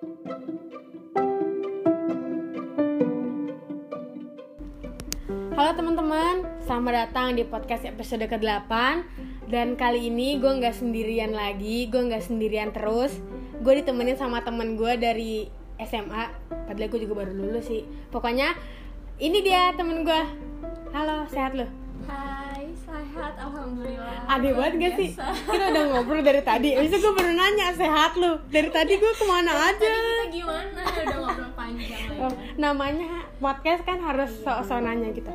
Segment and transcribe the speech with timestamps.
[0.00, 0.08] Halo
[5.76, 8.72] teman-teman, selamat datang di podcast episode ke-8
[9.52, 13.12] Dan kali ini gue nggak sendirian lagi, gue nggak sendirian terus.
[13.60, 15.52] Gue ditemenin sama temen gue dari
[15.84, 17.84] SMA Padahal gue juga baru lulus sih.
[18.08, 18.56] Pokoknya
[19.20, 20.20] ini dia temen gue
[20.96, 21.79] Halo, sehat lo?
[24.30, 25.10] Aneh banget gak sih?
[25.50, 28.38] Kita udah ngobrol dari tadi Abis itu gue baru nanya, sehat lo?
[28.46, 29.82] Dari tadi gue ke mana aja?
[29.82, 30.80] Tadi kita gimana?
[30.86, 32.06] Udah ngobrol panjang.
[32.22, 35.34] Oh, namanya podcast kan harus sok-sok nanya gitu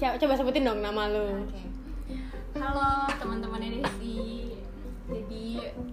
[0.00, 1.60] coba, coba sebutin dong nama lu Oke.
[2.56, 4.09] Halo teman-teman Desi.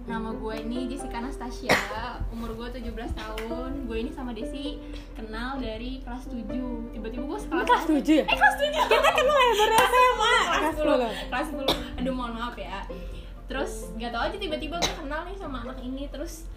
[0.08, 1.76] Nama gue ini Jessica Anastasia,
[2.32, 3.84] umur gue 17 tahun.
[3.84, 4.80] Gue ini sama Desi
[5.12, 6.48] kenal dari kelas 7.
[6.96, 8.24] Tiba-tiba gue sekelas kelas 7 ya?
[8.24, 8.88] Eh kelas 7.
[8.88, 10.36] Kita kan lu ya baru SMA.
[10.48, 11.46] kelas Kelas 10 kelas
[11.92, 12.88] 10 aduh mohon maaf ya.
[13.52, 16.08] Terus gak tau aja tiba-tiba gue kenal nih sama anak ini.
[16.08, 16.48] Terus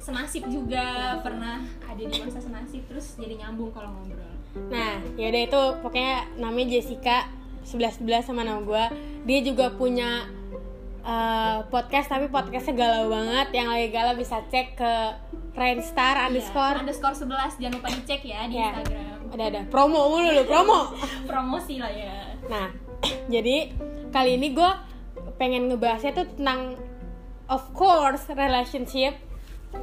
[0.00, 1.20] senasib juga.
[1.20, 4.32] Pernah ada di masa senasib terus jadi nyambung kalau ngobrol.
[4.72, 5.62] Nah, yaudah itu.
[5.84, 7.28] Pokoknya namanya Jessica
[7.68, 8.84] 11-11 sama nama gue
[9.24, 10.28] Dia juga punya
[11.04, 13.48] eh, podcast tapi podcastnya galau banget.
[13.52, 14.92] Yang lagi galau bisa cek ke
[15.54, 17.14] Rainstar underscore Iya, underscore.
[17.14, 18.74] 11 jangan lupa dicek ya di Ya.
[18.74, 19.18] Instagram.
[19.30, 20.90] Ada ada promo mulu lu promo.
[21.30, 22.34] Promosi lah ya.
[22.50, 22.74] Nah,
[23.34, 23.70] jadi
[24.10, 24.70] kali ini gue
[25.38, 26.74] pengen ngebahasnya tuh tentang
[27.46, 29.14] of course relationship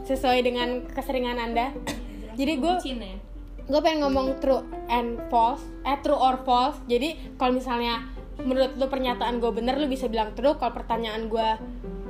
[0.04, 1.72] sesuai dengan keseringan anda.
[2.40, 3.16] Jadi gue ya?
[3.62, 6.80] gue pengen ngomong true and false, eh true or false.
[6.88, 10.56] Jadi kalau misalnya menurut lu pernyataan gue bener, lu bisa bilang true.
[10.56, 11.48] Kalau pertanyaan gue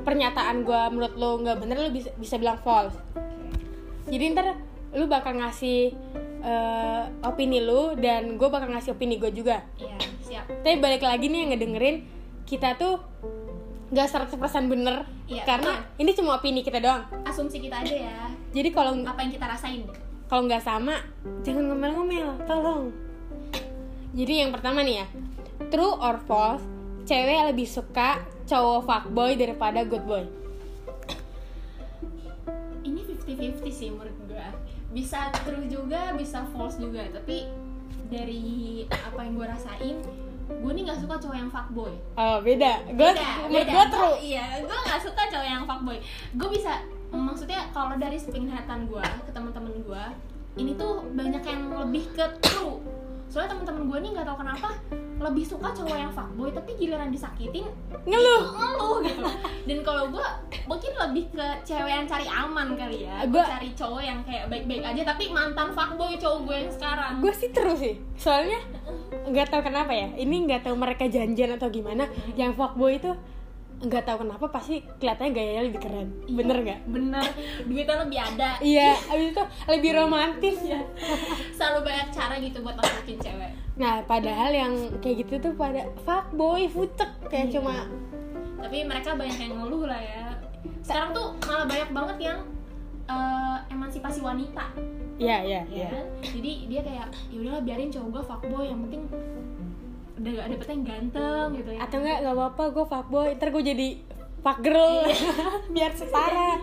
[0.01, 2.95] pernyataan gue menurut lu nggak bener, lu bisa bisa bilang false.
[4.05, 4.57] Jadi ntar
[4.91, 5.95] lu bakal ngasih
[6.41, 9.63] eh, opini lu dan gue bakal ngasih opini gue juga.
[9.77, 11.95] iya siap Tapi balik lagi nih yang ngedengerin
[12.43, 12.99] kita tuh
[13.91, 14.35] nggak 100%
[14.67, 15.99] bener Iya, karena iya.
[15.99, 17.03] ini cuma opini kita doang.
[17.23, 18.15] asumsi kita aja ya
[18.51, 19.83] Jadi kalau apa yang kita rasain
[20.25, 20.95] kalau nggak sama
[21.43, 22.87] jangan ngomel-ngomel, tolong.
[24.11, 25.05] Jadi yang pertama nih ya,
[25.69, 26.63] true or false,
[27.05, 30.25] cewek lebih suka cowok fuckboy daripada good boy.
[32.81, 34.47] ini 50-50 sih menurut gue
[34.91, 37.05] bisa true juga bisa false juga.
[37.13, 37.47] Tapi
[38.11, 39.97] dari apa yang gue rasain
[40.51, 41.93] gue nih nggak suka cowok yang fuckboy.
[42.19, 43.11] Oh beda, gue
[43.47, 44.15] beda gue true.
[44.19, 45.97] iya gue nggak suka cowok yang fuckboy.
[46.35, 50.03] Gue bisa maksudnya kalau dari penglihatan gue ke teman-teman gue
[50.59, 52.83] ini tuh banyak yang lebih ke true.
[53.31, 54.69] Soalnya teman-teman gue nih nggak tahu kenapa
[55.21, 57.69] lebih suka cowok yang fuckboy tapi giliran disakitin
[58.09, 58.41] Ngeluh.
[58.57, 59.21] ngeluh gitu
[59.69, 60.25] dan kalau gue
[60.65, 64.81] mungkin lebih ke cewek yang cari aman kali ya gue cari cowok yang kayak baik-baik
[64.81, 68.57] aja tapi mantan fuckboy cowok gue yang sekarang Gue sih true sih, soalnya
[69.29, 70.09] nggak tahu kenapa ya.
[70.17, 72.09] Ini nggak tahu mereka janjian atau gimana.
[72.33, 73.11] Yang fuckboy itu
[73.81, 76.07] nggak tahu kenapa pasti kelihatannya gayanya lebih keren.
[76.27, 76.79] Bener nggak?
[76.85, 77.25] bener
[77.65, 80.79] duitnya lebih ada Iya, abis itu lebih romantis ya.
[81.51, 86.67] selalu banyak cara gitu buat naklukin cewek Nah, padahal yang kayak gitu tuh pada fuckboy,
[86.67, 87.53] fucek kayak Iya.
[87.57, 87.89] cuma
[88.55, 90.37] tapi mereka banyak yang ngeluh lah ya
[90.81, 92.39] sekarang tuh malah banyak banget yang
[93.07, 94.69] eh, emansipasi wanita
[95.17, 95.89] ya ya ya ya.
[95.89, 96.05] kan?
[96.21, 99.03] jadi dia kayak ya udahlah biarin cowok gue fuckboy yang penting
[100.19, 103.63] udah gak dapetnya yang ganteng gitu ya Atau enggak nggak apa-apa gue fuckboy, ntar gue
[103.63, 103.87] jadi
[104.41, 105.05] fuck girl
[105.73, 106.59] biar setara.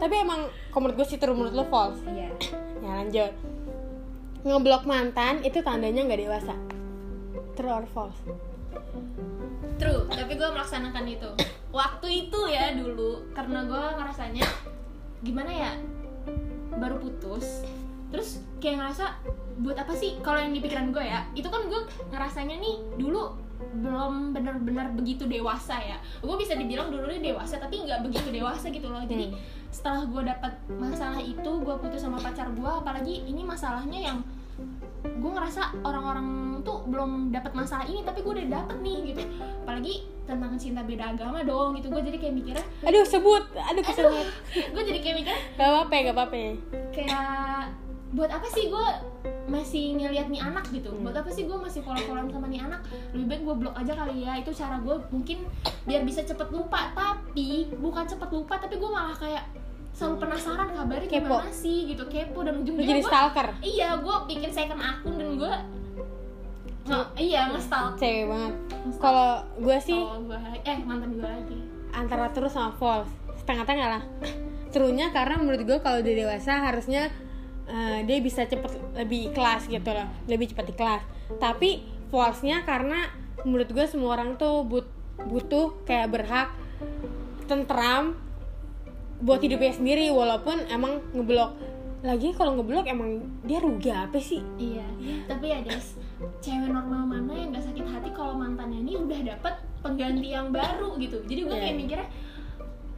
[0.00, 2.00] Tapi emang menurut gue sih true menurut lo false.
[2.08, 2.30] iya
[2.80, 3.32] Ya lanjut.
[4.40, 6.54] Ngeblok mantan itu tandanya nggak dewasa.
[7.58, 8.20] True or false?
[9.80, 11.30] True, tapi gue melaksanakan itu
[11.80, 14.44] Waktu itu ya dulu Karena gue ngerasanya
[15.24, 15.72] Gimana ya
[16.76, 17.64] Baru putus
[18.10, 18.28] Terus
[18.58, 19.04] kayak ngerasa
[19.58, 23.22] Buat apa sih Kalau yang di pikiran gue ya Itu kan gue ngerasanya nih Dulu
[23.60, 28.66] belum benar-benar begitu dewasa ya gue bisa dibilang dulu nih dewasa tapi nggak begitu dewasa
[28.66, 29.36] gitu loh jadi Hmm.
[29.68, 34.18] setelah gue dapat masalah itu gue putus sama pacar gue apalagi ini masalahnya yang
[35.02, 36.26] gue ngerasa orang-orang
[36.60, 39.22] tuh belum dapat masalah ini tapi gue udah dapet nih gitu
[39.60, 39.94] apalagi
[40.24, 44.26] tentang cinta beda agama dong gitu gue jadi kayak mikirnya Aduh sebut, aduh kesebut.
[44.56, 46.36] gue jadi kayak mikirnya Gak apa-apa, ya, gak apa-apa.
[46.38, 46.52] ya.
[46.90, 47.10] kayak
[48.10, 48.86] buat apa sih gue
[49.46, 50.90] masih ngeliat nih anak gitu?
[50.90, 51.02] Hmm.
[51.02, 52.82] buat apa sih gue masih follow followan sama nih anak?
[53.10, 54.32] Lebih baik gue blok aja kali ya.
[54.36, 55.38] Itu cara gue mungkin
[55.84, 56.90] biar bisa cepet lupa.
[56.90, 59.44] Tapi bukan cepet lupa tapi gue malah kayak
[59.90, 61.38] selalu penasaran kabarnya Kepo.
[61.38, 62.38] gimana sih gitu kepo.
[62.40, 63.46] Dan Lu ujung-ujungnya jadi stalker.
[63.60, 65.52] iya gue bikin second akun dan gue
[66.86, 67.94] nge- iya nge-stalk.
[67.96, 68.54] Cewek banget.
[68.96, 71.58] Kalau gue sih gue eh mantan gue lagi.
[71.90, 73.10] antara true sama false.
[73.36, 74.02] Setengah-tengah lah.
[74.70, 77.10] True-nya karena menurut gue kalau dia dewasa harusnya
[77.70, 81.02] eh, dia bisa cepet lebih ikhlas gitu loh lebih cepat ikhlas
[81.38, 81.80] tapi
[82.10, 83.06] false-nya karena
[83.46, 84.90] menurut gue semua orang tuh but-
[85.20, 86.50] butuh kayak berhak
[87.46, 88.16] tentram
[89.20, 91.52] buat hidupnya sendiri walaupun emang ngeblok
[92.00, 94.86] lagi kalau ngeblok emang dia rugi apa sih Iya,
[95.28, 96.00] tapi ya Des,
[96.40, 100.96] cewek normal mana yang gak sakit hati kalau mantannya ini udah dapet pengganti yang baru
[100.96, 101.20] gitu.
[101.28, 101.60] Jadi gue Iya.
[101.60, 102.08] kayak mikirnya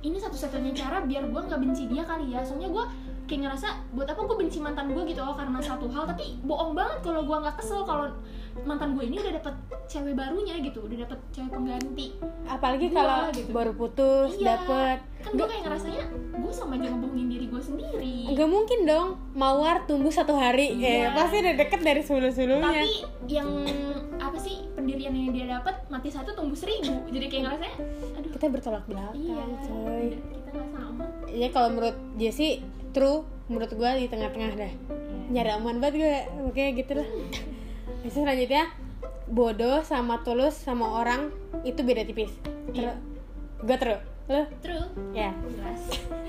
[0.02, 2.46] ini satu-satunya cara biar gue nggak benci dia kali ya.
[2.46, 2.84] Soalnya gue
[3.32, 6.04] kayak ngerasa buat apa gue benci mantan gue gitu loh karena satu hal.
[6.04, 8.12] Tapi bohong banget kalau gue nggak kesel kalau
[8.62, 9.54] mantan gue ini udah dapet
[9.88, 12.06] cewek barunya gitu udah dapet cewek pengganti.
[12.44, 13.48] Apalagi Gua kalau gitu.
[13.50, 14.44] baru putus Iya.
[14.52, 14.98] dapet.
[15.22, 16.02] kan gue kayak ngerasanya
[16.34, 18.16] gue sama aja ngebohongin diri gue sendiri.
[18.28, 20.76] Nggak mungkin dong mawar tumbuh satu hari.
[20.76, 21.16] Eh Iya.
[21.16, 22.92] pasti udah deket dari sebelum sebelumnya tapi
[23.26, 23.48] yang
[24.18, 27.08] apa sih pendirian yang dia dapat mati satu tumbuh seribu.
[27.08, 27.74] Jadi kayak ngerasanya
[28.12, 28.30] aduh.
[28.30, 30.04] Kita bertolak belakang iya coy
[30.52, 32.60] sama ya kalau menurut Jesse
[32.92, 33.24] true.
[33.50, 34.72] Menurut gua di tengah-tengah dah.
[35.28, 36.14] Nyari aman banget gue
[36.48, 37.08] oke gitu lah.
[38.00, 38.72] Terus selanjutnya
[39.28, 41.32] bodoh sama tulus sama orang
[41.64, 42.32] itu beda tipis.
[42.72, 42.96] Iya.
[42.96, 42.96] terus
[43.62, 44.00] gue terus
[44.30, 44.86] lo true.
[45.12, 45.80] Ya jelas.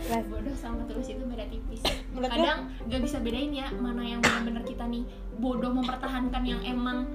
[0.08, 0.24] Jelas.
[0.28, 1.82] bodoh sama tulus itu beda tipis.
[2.12, 2.60] Menurut kadang
[2.90, 5.04] nggak bisa bedain ya mana yang benar-benar kita nih
[5.40, 7.08] bodoh mempertahankan yang emang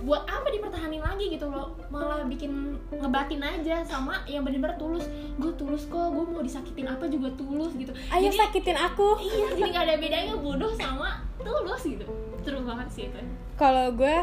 [0.00, 1.76] buat apa dipertahanin lagi gitu loh.
[1.92, 5.04] Malah bikin ngebatin aja sama yang bener-bener tulus.
[5.36, 7.88] gue tulus kok gue mau disakitin apa juga tulus gitu.
[8.12, 9.16] Ayo Jadi- sakitin aku.
[9.16, 12.04] iya jadi nggak ada bedanya bodoh sama tulus gitu.
[12.44, 13.18] True banget sih itu.
[13.56, 14.16] Kalau gue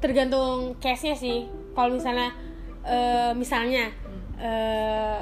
[0.00, 1.44] tergantung case nya sih.
[1.76, 2.32] Kalau misalnya
[2.80, 3.92] eh, misalnya
[4.40, 5.20] eh,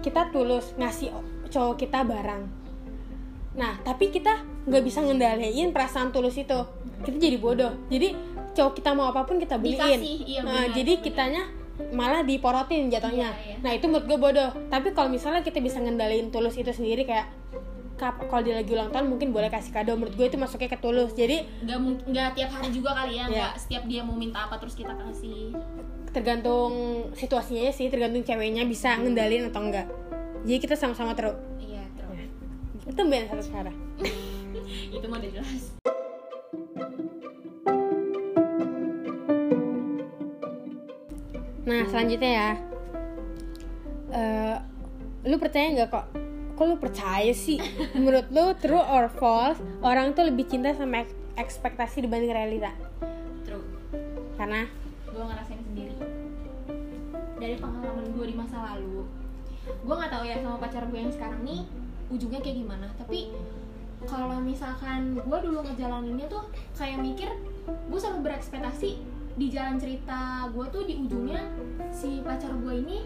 [0.00, 1.12] kita tulus ngasih
[1.52, 2.42] cowok kita barang.
[3.60, 6.56] Nah tapi kita nggak bisa ngendaliin perasaan tulus itu.
[7.04, 7.76] Kita jadi bodoh.
[7.92, 8.16] Jadi
[8.56, 10.00] cowok kita mau apa pun kita beliin.
[10.00, 11.04] Dikasih, iya nah, benar, jadi benar.
[11.04, 11.42] kitanya
[11.90, 13.32] malah diporotin jatuhnya.
[13.34, 13.56] Iya, iya.
[13.62, 14.50] nah itu menurut gue bodoh.
[14.68, 17.28] Tapi kalau misalnya kita bisa ngendaliin tulus itu sendiri kayak
[18.00, 19.96] kalau dia lagi ulang tahun mungkin boleh kasih kado.
[19.96, 21.12] Menurut gue itu masuknya ke tulus.
[21.12, 21.78] Jadi nggak
[22.08, 25.52] nggak tiap hari juga kali ya nggak setiap dia mau minta apa terus kita kasih.
[26.10, 26.72] Tergantung
[27.14, 29.86] situasinya sih tergantung ceweknya bisa ngendalin atau enggak
[30.40, 31.36] jadi kita sama-sama terus.
[31.60, 32.28] Iya terus.
[32.88, 33.72] Itu band satu suara
[34.96, 35.64] itu mah udah jelas
[41.80, 42.50] nah selanjutnya ya.
[44.12, 44.56] Eh,
[45.24, 46.06] lu percaya nggak kok?
[46.60, 47.56] Kok lu percaya sih?
[47.96, 52.68] Menurut lu true or false orang tuh lebih cinta sama ek- ekspektasi dibanding realita?
[53.48, 53.64] True.
[54.36, 54.68] Karena?
[55.08, 55.96] Gue ngerasain sendiri.
[57.40, 59.08] Dari pengalaman gue di masa lalu
[59.70, 61.64] gue nggak tahu ya sama pacar gue yang sekarang nih
[62.12, 62.92] ujungnya kayak gimana.
[63.00, 63.32] Tapi
[64.04, 66.44] kalau misalkan gue dulu ngejalaninnya tuh
[66.76, 67.32] kayak mikir
[67.64, 69.00] gue selalu berekspektasi
[69.38, 71.42] di jalan cerita gue tuh di ujungnya
[71.94, 72.98] si pacar gue ini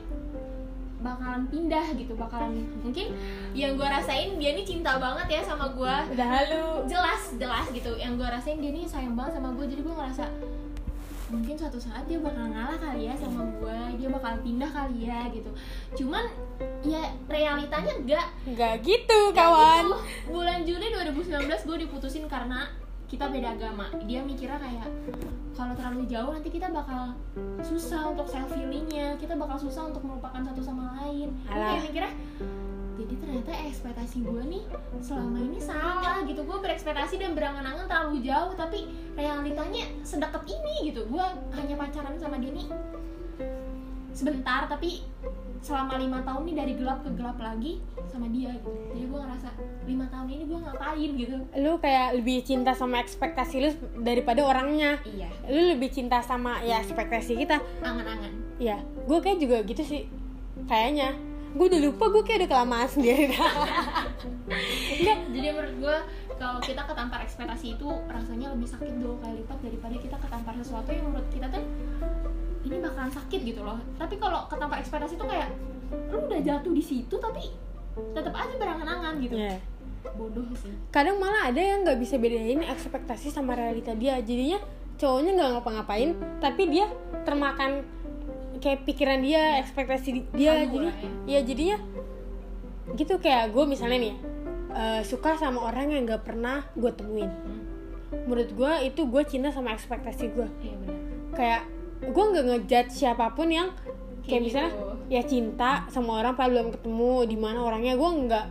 [1.05, 3.13] bakalan pindah gitu bakalan mungkin
[3.53, 6.89] yang gue rasain dia nih cinta banget ya sama gue udah halu.
[6.89, 7.93] Jelas jelas gitu.
[8.01, 10.25] Yang gue rasain dia nih sayang banget sama gue jadi gue ngerasa
[11.33, 15.29] mungkin suatu saat dia bakal ngalah kali ya sama gue dia bakal pindah kali ya
[15.29, 15.51] gitu.
[15.93, 16.25] Cuman
[16.81, 19.85] ya realitanya enggak nggak gitu kawan.
[19.85, 19.99] Gitu.
[20.33, 22.65] bulan Juli 2019 gue diputusin karena
[23.15, 23.87] kita beda agama.
[24.11, 24.91] Dia mikirnya kayak
[25.55, 27.15] kalau terlalu jauh nanti kita bakal
[27.63, 31.31] susah untuk self healingnya kita bakal susah untuk melupakan satu sama lain.
[31.47, 31.79] Gue Alah.
[31.79, 32.13] kayak mikirnya
[32.95, 34.65] jadi ternyata ekspektasi gue nih
[34.99, 36.43] selama ini salah gitu.
[36.43, 41.07] Gue berekspektasi dan berangan-angan terlalu jauh tapi realitanya sedekat ini gitu.
[41.07, 41.23] Gue
[41.55, 42.67] hanya pacaran sama dia nih
[44.15, 45.07] sebentar tapi
[45.65, 48.69] selama lima tahun nih dari gelap ke gelap lagi sama dia gitu.
[48.93, 49.49] Jadi gue ngerasa
[49.89, 51.37] lima tahun ini gue ngapain gitu.
[51.57, 53.71] Lu kayak lebih cinta sama ekspektasi lu
[54.05, 55.01] daripada orangnya.
[55.09, 55.33] Iya.
[55.49, 57.65] Lu lebih cinta sama ya ekspektasi kita.
[57.81, 58.33] Angan-angan.
[58.61, 60.05] Ya gue kayak juga gitu sih
[60.69, 61.17] kayaknya.
[61.57, 63.49] Gue udah lupa gue kayak udah kelamaan sendiri dah.
[65.01, 65.97] Enggak, jadi menurut gue
[66.37, 70.93] kalau kita ketampar ekspektasi itu rasanya lebih sakit dua kali lipat daripada kita ketampar sesuatu
[70.93, 71.65] yang menurut kita tuh
[72.65, 73.79] ini bakalan sakit gitu loh.
[74.01, 75.49] Tapi kalau ketampar ekspektasi itu kayak
[76.11, 77.53] lu udah jatuh di situ tapi
[78.17, 79.37] tetap aja berangan-angan gitu.
[79.39, 79.57] Ya.
[80.05, 80.69] bodoh sih.
[80.93, 84.21] Kadang malah ada yang nggak bisa bedain ekspektasi sama realita dia.
[84.21, 84.61] Jadinya
[85.01, 86.11] cowoknya nggak ngapa-ngapain
[86.45, 86.87] tapi dia
[87.25, 87.89] termakan
[88.61, 90.61] kayak pikiran dia ekspektasi di- dia.
[90.61, 91.41] Halu jadi lah ya.
[91.41, 91.77] jadinya
[92.93, 93.17] gitu.
[93.17, 94.15] Kayak gue misalnya nih
[94.77, 97.33] eh, suka sama orang yang nggak pernah gue temuin.
[97.33, 97.65] Hmm,
[98.29, 100.77] menurut gue itu gue cinta sama ekspektasi gue iya
[101.35, 101.63] kayak
[102.11, 104.89] gue nggak ngejudge siapa pun yang kayak Kayak misalnya gitu.
[105.13, 107.95] ya cinta sama orang padahal belum ketemu di mana orangnya.
[107.95, 108.47] Gue nggak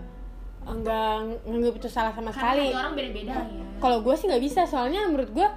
[0.63, 2.65] nggak nganggap itu salah sama karena sekali.
[2.72, 3.63] orang beda-beda ya.
[3.81, 5.48] Kalau gue sih nggak bisa soalnya menurut gue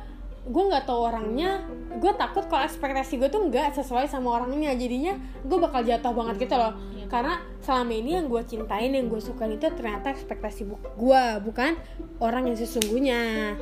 [0.46, 1.62] gue nggak tahu orangnya.
[1.96, 4.72] Gue takut kalau ekspektasi gue tuh nggak sesuai sama orangnya.
[4.72, 6.72] Jadinya gue bakal jatuh banget gitu loh.
[6.96, 7.06] Iya.
[7.06, 11.78] karena selama ini yang gue cintain yang gue suka itu ternyata ekspektasi gue bukan
[12.18, 13.54] orang yang sesungguhnya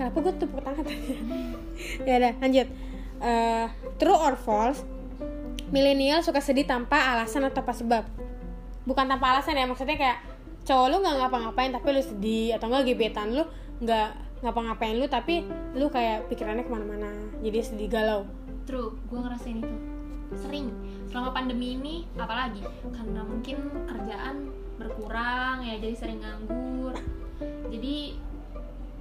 [0.00, 0.84] kenapa gue tepuk tangan?
[2.08, 2.68] Ya udah lanjut.
[3.20, 3.66] Eh,
[4.00, 4.80] true or false
[5.68, 8.04] milenial suka sedih tanpa alasan atau apa sebab
[8.88, 10.18] bukan tanpa alasan ya maksudnya kayak
[10.64, 13.44] cowok lu nggak ngapa-ngapain tapi lu sedih atau enggak gebetan lu
[13.84, 14.08] nggak
[14.40, 17.12] ngapa-ngapain lu tapi lu kayak pikirannya ke mana-mana
[17.44, 18.24] jadi sedih galau.
[18.64, 19.76] True, gue ngerasain itu.
[20.36, 20.68] Sering.
[21.08, 22.62] Selama pandemi ini apalagi?
[22.92, 23.56] Karena mungkin
[23.88, 26.96] kerjaan berkurang ya jadi sering nganggur.
[27.72, 28.16] Jadi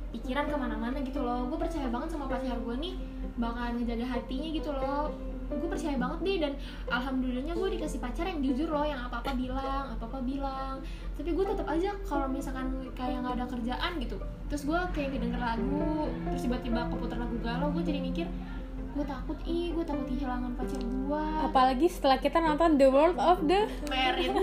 [0.10, 1.46] pikiran ke mana-mana gitu loh.
[1.48, 2.94] Gue percaya banget sama pacar gue nih
[3.38, 5.14] bakalan ngejaga hatinya gitu loh.
[5.50, 6.54] Gue percaya banget deh dan
[6.94, 10.76] alhamdulillahnya gue dikasih pacar yang jujur loh yang apa apa bilang apa apa bilang.
[11.18, 14.18] Tapi gue tetap aja kalau misalkan kayak nggak ada kerjaan gitu
[14.50, 18.26] terus gue kayak ngedenger lagu terus tiba-tiba keputar lagu galau gue jadi mikir
[18.98, 23.46] gue takut ih gue takut kehilangan pacar gue apalagi setelah kita nonton The World of
[23.46, 24.34] the merit.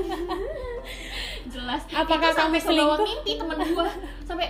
[1.52, 1.82] Jelas.
[1.90, 3.02] Apakah Itu sampai selingkuh?
[3.02, 3.86] mimpi temen gue
[4.22, 4.46] sampai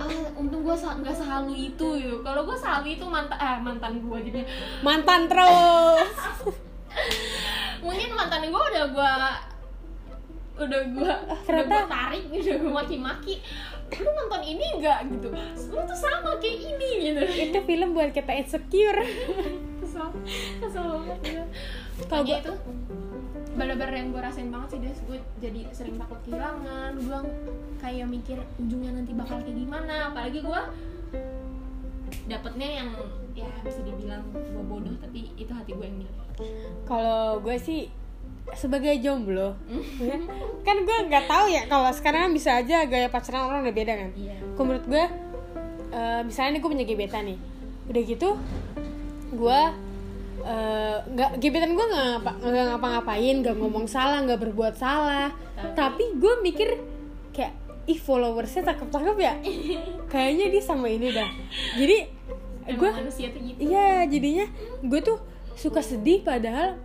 [0.00, 4.18] ah untung gue nggak sehalu itu gitu kalau gue sehalu itu mantan eh mantan gue
[4.24, 4.40] jadi.
[4.80, 6.08] Mantan terus.
[7.84, 9.12] Mungkin mantan gue udah gue
[10.60, 11.12] udah gue
[11.48, 13.34] udah gue tarik udah gue maki-maki.
[13.90, 15.28] Lu nonton ini enggak gitu?
[15.68, 17.20] Lu tuh sama kayak ini gitu.
[17.50, 19.04] Itu film buat kita insecure.
[19.80, 20.06] Kesel
[20.60, 21.44] kesel banget gue
[22.06, 22.52] Kalau Pokoknya gua- itu
[23.60, 24.98] bener-bener yang gue rasain banget sih Des.
[25.04, 26.96] Gue jadi sering takut kehilangan.
[26.96, 27.18] Gue
[27.84, 30.08] kayak mikir ujungnya nanti bakal kayak gimana.
[30.08, 30.60] Apalagi gue
[32.24, 32.88] dapetnya yang
[33.36, 36.16] ya bisa dibilang gue bodoh tapi itu hati gue yang milih.
[36.88, 37.92] Kalau gue sih
[38.56, 39.54] sebagai jomblo
[40.66, 44.10] kan gue nggak tahu ya kalau sekarang bisa aja gaya pacaran orang udah beda kan?
[44.16, 44.36] Iya.
[44.56, 45.04] Kalau menurut gue
[45.92, 47.38] eh, misalnya nih gue punya gebetan nih.
[47.92, 48.28] Udah gitu
[49.30, 49.60] gue
[50.40, 55.30] eh, nggak gebetan gue nggak nggak ngapa-ngapain nggak ngomong salah nggak berbuat salah.
[55.54, 56.68] Tapi- tapi gue mikir
[57.30, 57.52] kayak
[57.86, 59.34] ih followersnya cakep-cakep ya?
[60.06, 61.28] Kayaknya dia sama ini dah.
[61.76, 61.96] Jadi
[62.70, 62.90] gue
[63.58, 63.60] gitu.
[63.66, 64.46] Iya, jadinya
[64.80, 65.18] gue tuh
[65.58, 66.78] suka sedih padahal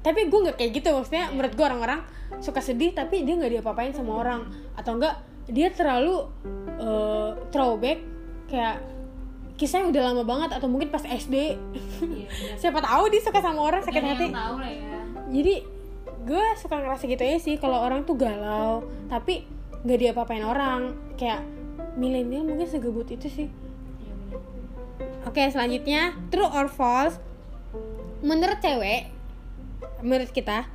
[0.00, 0.88] tapi gue nggak kayak gitu.
[0.90, 2.00] Maksudnya menurut gue orang-orang
[2.40, 4.48] suka sedih tapi dia nggak diapa-apain sama orang.
[4.74, 6.30] Atau enggak dia terlalu
[6.78, 7.98] eh, throwback
[8.46, 8.78] kayak
[9.62, 11.54] kisahnya udah lama banget atau mungkin pas SD
[12.02, 12.26] iya
[12.60, 14.98] siapa tahu dia suka sama orang sakit hati tahu lah ya
[15.30, 15.54] jadi
[16.22, 19.46] gue suka ngerasa gitu aja sih kalau orang tuh galau tapi
[19.82, 21.42] nggak diapa-apain orang kayak
[21.96, 23.48] milenial mungkin segebut itu sih.
[25.22, 27.18] Oke, selanjutnya true or false?
[28.22, 29.10] Menurut cewek,
[30.02, 30.66] menurut kita,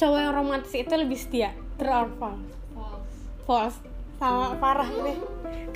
[0.00, 1.52] cowok yang romantis itu lebih setia.
[1.76, 2.48] True or false?
[2.72, 3.04] false
[3.44, 3.78] False.
[4.16, 5.14] Sama parah ini.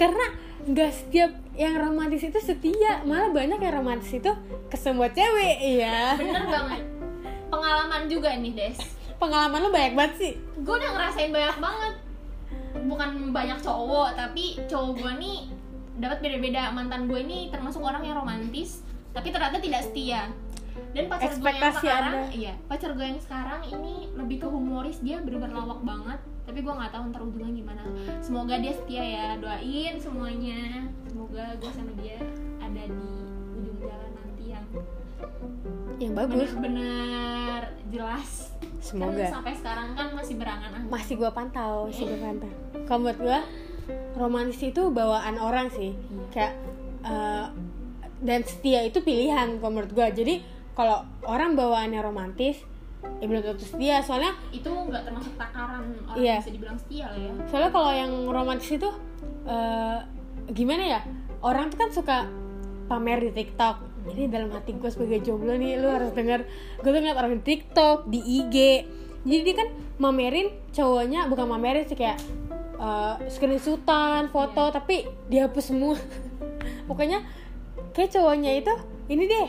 [0.00, 0.32] Karena
[0.64, 4.32] nggak setiap yang romantis itu setia, malah banyak yang romantis itu
[4.72, 5.60] ke semua cewek.
[5.60, 6.16] Iya.
[6.16, 6.82] bener banget
[7.50, 8.78] pengalaman juga nih Des
[9.20, 10.32] Pengalaman lu banyak banget sih.
[10.64, 11.94] gue udah ngerasain banyak banget
[12.88, 15.38] bukan banyak cowok tapi cowok gue nih
[16.00, 18.80] dapat beda-beda mantan gue ini termasuk orang yang romantis
[19.12, 20.32] tapi ternyata tidak setia
[20.90, 22.34] dan pacar gue yang sekarang Anda.
[22.34, 26.72] iya pacar gue yang sekarang ini lebih ke humoris dia bener lawak banget tapi gue
[26.74, 27.82] nggak tahu ntar ujungnya gimana
[28.18, 32.18] semoga dia setia ya doain semuanya semoga gue sama dia
[32.58, 33.10] ada di
[33.54, 34.66] ujung jalan nanti yang
[36.00, 36.48] Yang bagus.
[36.56, 37.60] bener-bener
[37.92, 38.30] jelas
[38.80, 39.20] Semoga.
[39.20, 42.52] kan sampai sekarang kan masih berangan-angan Masih gua pantau, masih gua pantau.
[42.88, 43.38] Kalau menurut gua
[44.16, 45.92] romantis itu bawaan orang sih.
[46.32, 46.56] Kayak
[47.04, 47.46] eh,
[48.24, 50.08] dan setia itu pilihan kalau menurut gua.
[50.08, 50.40] Jadi
[50.72, 52.62] kalau orang bawaannya romantis,
[53.20, 54.00] ya belum tentu setia.
[54.00, 56.36] Soalnya itu nggak termasuk takaran orang Iya.
[56.40, 58.90] bisa dibilang setia lah ya soalnya kalau yang romantis itu
[59.44, 59.98] eh,
[60.50, 61.00] gimana ya?
[61.40, 62.18] Orang tuh kan suka
[62.86, 63.76] pamer di TikTok.
[64.00, 66.44] Jadi dalam hati gue sebagai jomblo nih, lu harus denger
[66.80, 68.56] gue tuh ngeliat orang di TikTok, di IG.
[69.20, 69.68] Jadi dia kan
[70.00, 72.16] mamerin cowoknya bukan mamerin sih kayak
[72.76, 75.96] eh, screenshotan, foto tapi dihapus semua.
[76.88, 77.24] Pokoknya
[77.92, 78.72] kayak cowoknya itu
[79.08, 79.48] ini deh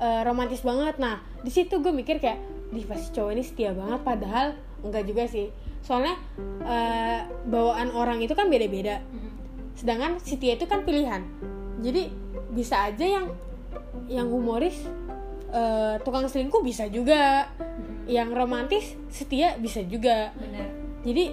[0.00, 0.96] eh, romantis banget.
[0.96, 2.40] Nah di situ gue mikir kayak
[2.72, 4.00] di pasti cowok ini setia banget.
[4.00, 5.52] Padahal enggak juga sih.
[5.84, 6.16] Soalnya
[6.64, 9.04] eh, bawaan orang itu kan beda-beda.
[9.76, 11.22] Sedangkan setia itu kan pilihan.
[11.80, 12.10] Jadi
[12.50, 13.26] bisa aja yang
[14.10, 14.88] yang humoris
[15.52, 17.52] eh, tukang selingkuh bisa juga.
[18.10, 20.34] Yang romantis setia bisa juga.
[20.34, 20.66] Bener.
[21.06, 21.30] Jadi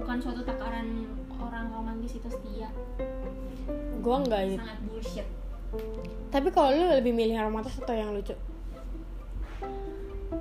[0.00, 1.04] bukan suatu takaran
[1.36, 2.72] orang romantis itu setia.
[4.00, 5.35] Gua nggak ini sangat bullshit
[6.30, 8.34] tapi kalau lu lebih milih romantis atau yang lucu?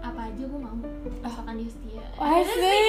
[0.01, 0.75] Apa aja gue mau.
[1.21, 2.03] Asalkan dia setia.
[2.17, 2.83] Asik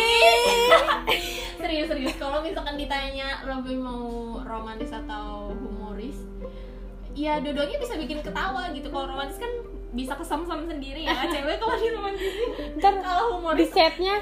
[1.60, 2.14] serius serius.
[2.16, 6.16] Kalau misalkan ditanya lebih mau romantis atau humoris
[7.16, 8.88] ya dua-duanya bisa bikin ketawa gitu.
[8.92, 9.52] Kalau romantis kan
[9.96, 11.16] bisa kesem-sem sendiri ya.
[11.26, 14.20] Cewek kalau di romantisin ntar kalau di humoris setnya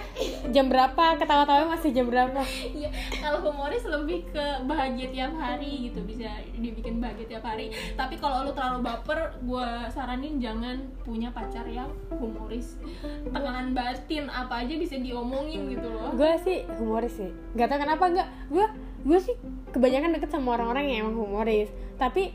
[0.54, 1.18] jam berapa?
[1.18, 2.40] Ketawa-tawa masih jam berapa?
[2.70, 2.88] Iya,
[3.18, 7.74] kalau humoris lebih ke bahagia tiap hari gitu bisa dibikin bahagia tiap hari.
[7.98, 12.78] Tapi kalau lu terlalu baper, gue saranin jangan punya pacar yang humoris.
[13.26, 16.14] Tekanan batin apa aja bisa diomongin gitu loh.
[16.14, 17.30] gue sih humoris sih.
[17.58, 18.28] Nggak tau kenapa nggak.
[18.48, 18.66] Gue
[19.04, 19.34] gue sih
[19.74, 21.68] kebanyakan deket sama orang-orang yang emang humoris.
[21.98, 22.30] Tapi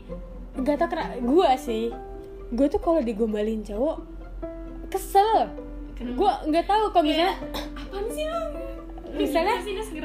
[0.60, 0.88] nggak tau
[1.24, 1.88] gue sih
[2.50, 4.02] gue tuh kalau digombalin cowok
[4.90, 5.50] kesel.
[6.00, 7.36] Gue nggak tahu kalau misalnya
[7.76, 8.40] Apaan sih lu?
[9.10, 9.58] misalnya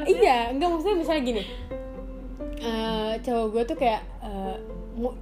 [0.10, 1.44] iya nggak maksudnya misalnya gini.
[2.62, 4.02] Eh cowok gue tuh kayak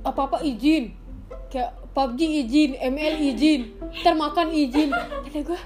[0.03, 0.93] apa apa izin.
[1.47, 3.61] Kayak PUBG izin ML izin
[4.01, 4.89] termakan izin.
[4.91, 5.59] Kata gue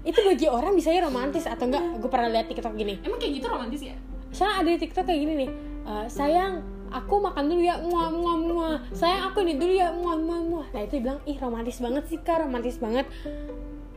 [0.00, 3.00] itu bagi orang bisanya romantis atau enggak gue pernah lihat tiktok gini.
[3.04, 3.96] Emang kayak gitu romantis ya?
[4.30, 5.50] soalnya ada di tiktok kayak gini nih
[5.86, 10.18] eh, sayang aku makan dulu ya muah muah muah sayang aku ini dulu ya muah
[10.18, 13.06] muah muah nah itu bilang ih romantis banget sih kak romantis banget.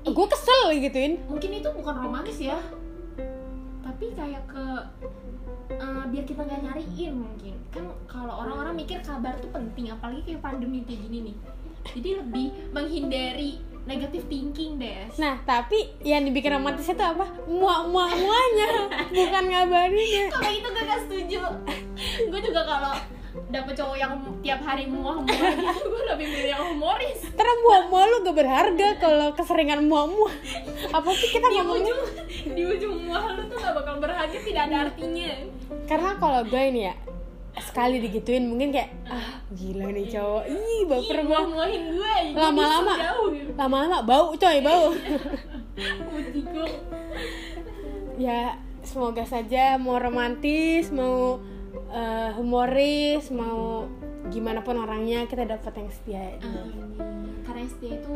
[0.03, 1.15] Gue kesel gituin.
[1.31, 2.59] Mungkin itu bukan romantis ya.
[3.79, 4.65] Tapi kayak ke
[5.79, 7.55] eh, biar kita nggak nyariin mungkin.
[7.71, 11.35] Kan kalau orang-orang mikir kabar tuh penting apalagi kayak pandemi kayak gini nih.
[11.83, 17.27] Jadi lebih menghindari negatif thinking deh Nah, tapi yang dibikin romantis itu apa?
[17.47, 20.31] Muak muak muanya, bukan ngabarinnya.
[20.31, 21.39] kalau itu gue gak setuju
[22.19, 22.93] gue juga kalau
[23.49, 28.05] dapet cowok yang tiap hari muah muah gitu gue lebih milih yang humoris Karena muak
[28.05, 30.29] lu gak berharga kalau keseringan muak.
[30.93, 31.93] Apa sih kita di ngomongnya?
[31.97, 32.01] ujung
[32.53, 35.29] di ujung muah lu tuh gak bakal berharga tidak ada artinya
[35.89, 36.95] Karena kalau gue ini ya
[37.53, 42.93] sekali digituin mungkin kayak ah gila nih cowok ih baper banget muah-muahin gue Lama-lama.
[43.53, 44.89] lama-lama bau coy bau
[48.17, 51.37] ya semoga saja mau romantis mau
[51.73, 53.85] eh, humoris mau
[54.27, 56.25] gimana pun orangnya kita dapat yang setia.
[56.39, 56.95] Amin.
[57.43, 58.15] karena setia itu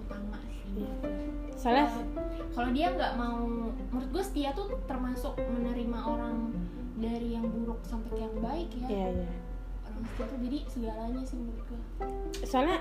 [0.00, 0.88] utama sih.
[1.54, 2.08] Soalnya Kalau-
[2.54, 3.44] kalau dia nggak mau
[3.88, 6.56] menurut gue setia tuh termasuk menerima orang
[6.96, 8.88] dari yang buruk sampai ke yang baik ya.
[8.88, 9.30] Ya ya
[9.84, 11.80] orang setia tuh jadi segalanya sih menurut gue
[12.42, 12.78] soalnya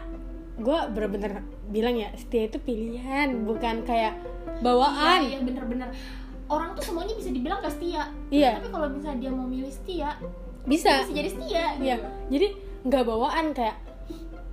[0.58, 1.32] gue bener-bener
[1.68, 4.18] bilang ya setia itu pilihan bukan kayak
[4.60, 5.22] bawaan.
[5.22, 5.90] Iya, iya bener-bener
[6.48, 8.58] orang tuh semuanya bisa dibilang gak setia Iya.
[8.58, 10.16] tapi kalau misalnya dia mau milih setia
[10.64, 12.48] bisa bisa jadi setia gitu Iya, jadi
[12.84, 13.76] nggak bawaan kayak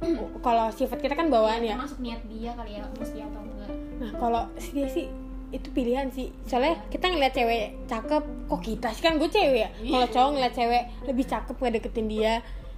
[0.47, 1.75] kalau sifat kita kan bawaan ya.
[1.75, 5.07] termasuk niat dia kali ya mau setia atau enggak Nah kalau setia sih
[5.49, 6.35] itu pilihan sih.
[6.45, 9.69] Soalnya kita ngeliat cewek cakep, kok kita sih kan gue cewek ya.
[9.71, 12.33] Kalau cowok ngeliat cewek lebih cakep nggak deketin dia,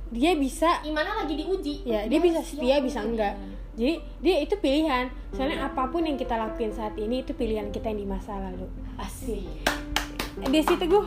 [0.07, 3.33] dia bisa Imana lagi diuji ya dia bisa setia bisa enggak.
[3.77, 5.13] Jadi dia itu pilihan.
[5.37, 8.65] Soalnya apa pun yang kita lakuin saat ini itu pilihan kita yang di masa lalu.
[8.97, 9.45] Asik.
[10.41, 11.05] Di situ gue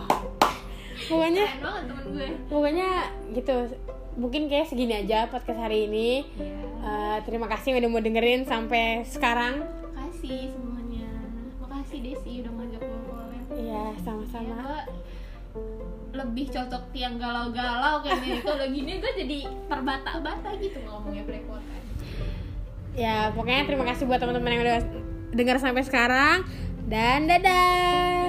[1.09, 1.45] pokoknya
[2.45, 2.89] pokoknya
[3.33, 3.73] gitu.
[4.19, 6.21] Mungkin kayak segini aja podcast hari ini.
[6.37, 6.61] Iya.
[6.79, 9.65] Eh, terima kasih udah mau dengerin sampai sekarang.
[9.89, 11.09] Makasih semuanya.
[11.65, 14.81] Makasih Desi udah ngajak collab iya Ya, sama-sama gue
[16.09, 18.45] lebih cocok yang galau-galau kayaknya.
[18.45, 21.88] Kalau gini gue jadi terbata-bata gitu ngomongnya belepotan
[22.97, 24.79] ya pokoknya terima kasih buat teman-teman yang udah
[25.33, 26.45] denger sampai sekarang.
[26.89, 28.28] Dan dadah